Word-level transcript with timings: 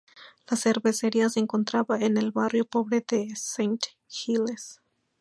La 0.49 0.57
cervecería 0.57 1.29
se 1.29 1.39
encontraba 1.39 1.99
en 1.99 2.17
el 2.17 2.31
barrio 2.31 2.65
pobre 2.65 3.05
de 3.07 3.21
St 3.33 3.79
Giles. 4.07 4.81